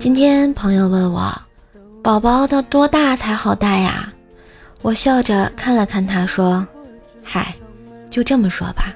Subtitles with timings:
[0.00, 1.30] 今天朋友问我，
[2.02, 4.10] 宝宝到多大才好带呀？
[4.80, 6.66] 我笑着看了看他，说
[7.22, 7.54] ：“嗨，
[8.08, 8.94] 就这么说吧，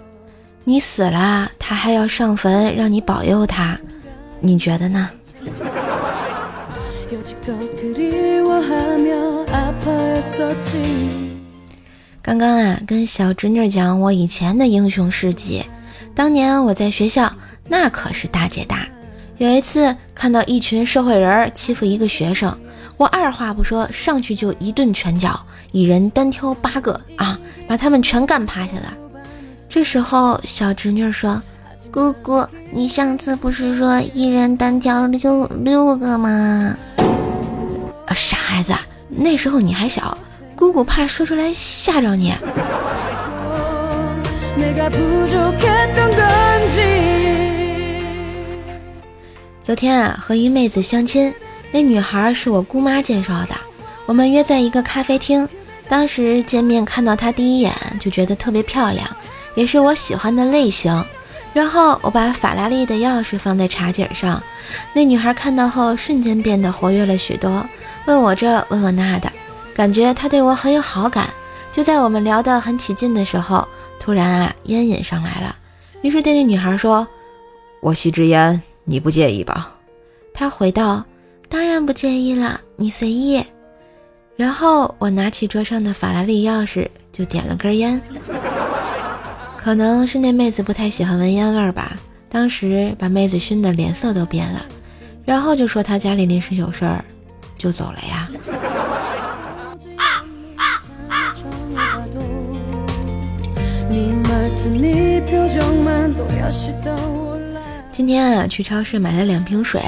[0.65, 3.79] 你死了，他还要上坟让你保佑他，
[4.41, 5.11] 你觉得呢？”
[12.23, 15.63] 刚刚啊，跟小侄女讲我以前的英雄事迹。
[16.15, 17.31] 当年我在学校，
[17.69, 18.89] 那可是大姐大。
[19.39, 22.57] 有一次看到一群社会人欺负一个学生，
[22.97, 28.93] 我二话不说上去就一顿拳脚，一人单挑八个啊，把他们全干趴下了。
[29.69, 31.43] 这时候小侄女说
[31.91, 36.77] ：“姑姑，你上次不是说一人单挑六六个吗？”
[38.15, 38.73] 傻孩子，
[39.09, 40.17] 那时候你还小。
[40.55, 42.33] 姑姑怕说出来吓着你。
[49.65, 51.33] 昨天啊，和一妹子相亲，
[51.73, 53.57] 那女孩是我姑妈介绍的。
[54.05, 55.49] 我们约在一个咖啡厅，
[55.89, 59.09] 当时见面看到她第一眼就觉得特别漂亮，
[59.55, 61.03] 也是我喜欢的类型。
[61.55, 64.43] 然后我把法拉利的钥匙放在茶几上，
[64.93, 67.67] 那女孩看到后瞬间变得活跃了许多，
[68.05, 69.33] 问我这问我那的。
[69.75, 71.31] 感觉她对我很有好感，
[71.73, 73.67] 就在我们聊得很起劲的时候，
[73.99, 75.57] 突然啊烟瘾上来了，
[76.03, 77.09] 于是对那女孩说
[77.81, 79.77] ：“我吸支烟，你不介意吧？”
[80.33, 81.05] 他回道
[81.49, 83.45] ：“当然不介意了，你随意。”
[84.37, 88.03] 然后我拿起桌上的法拉利钥匙就点了根烟，
[89.57, 91.97] 可能是那妹子不太喜欢闻烟味儿吧，
[92.29, 94.67] 当时把妹子熏得脸色都变了，
[95.25, 97.05] 然后就说她家里临时有事儿，
[97.57, 98.29] 就走了呀。
[107.95, 109.81] 今天啊，去超市买了两瓶水。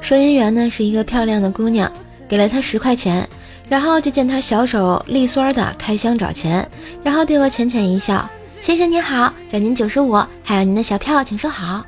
[0.00, 1.88] 收银员呢是一个漂亮的姑娘，
[2.28, 3.26] 给了她十块钱，
[3.68, 6.68] 然后就见她小手利索的开箱找钱，
[7.04, 8.28] 然后对我浅浅一笑
[8.60, 11.86] ：“先生您好，找您九十五，还有您的小票，请收好。”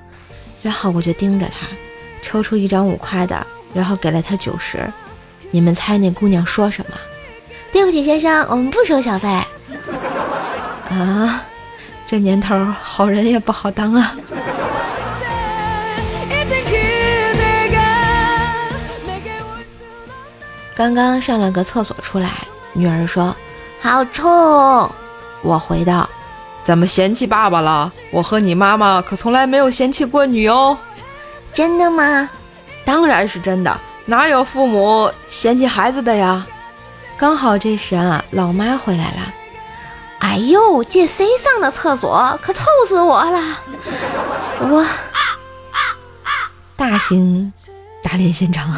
[0.62, 1.66] 然后我就盯着她，
[2.22, 4.78] 抽出一张五块的，然后给了她九十。
[5.50, 6.97] 你们猜那姑娘说什么？
[7.72, 9.28] 对不起，先生，我们不收小费。
[10.88, 11.42] 啊，
[12.06, 14.14] 这年头好人也不好当啊！
[20.78, 22.31] 刚刚上了个厕所出来，
[22.72, 23.34] 女儿说
[23.83, 24.89] ：“好臭。”
[25.43, 26.09] 我回道
[26.62, 27.91] ：“怎么嫌弃爸爸了？
[28.12, 30.78] 我和你妈妈可从来没有嫌弃过你哦。”
[31.53, 32.31] 真的吗？
[32.84, 36.47] 当然是真的，哪有父母嫌弃孩子的呀？
[37.16, 39.34] 刚好这时啊，老妈回来了。
[40.21, 42.39] 哎呦，这谁上的厕所？
[42.41, 43.41] 可臭死我了！
[44.60, 44.87] 我
[46.77, 47.53] 大型
[48.00, 48.72] 打脸现场。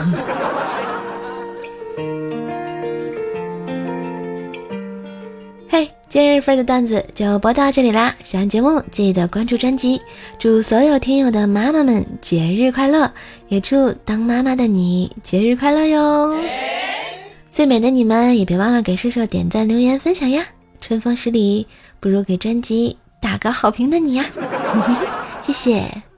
[6.10, 8.12] 今日份的段子就播到这里啦！
[8.24, 10.02] 喜欢节目记得关注专辑。
[10.40, 13.08] 祝所有听友的妈妈们节日快乐，
[13.46, 16.36] 也祝当妈妈的你节日快乐哟！
[17.52, 20.44] 最美的你们也别忘了给射手点赞、留言、分享呀！
[20.80, 21.68] 春风十里，
[22.00, 24.26] 不如给专辑打个好评的你呀，
[25.42, 26.09] 谢谢。